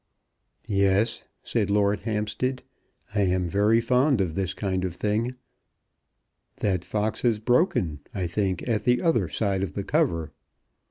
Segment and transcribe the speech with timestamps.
[0.65, 2.63] "Yes," said Lord Hampstead,
[3.13, 5.35] "I am very fond of this kind of thing.
[6.55, 10.31] That fox has broken, I think, at the other side of the cover."